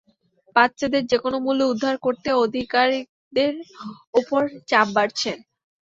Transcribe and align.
বাচ্চাদের 0.55 1.03
যেকোনো 1.11 1.37
মূল্যে 1.39 1.65
উদ্ধার 1.73 1.95
করতে 2.05 2.27
আধিকারিকদের 2.39 3.53
ওপর 4.13 4.41
চাপ 4.69 4.87
বাড়ছে। 4.95 5.31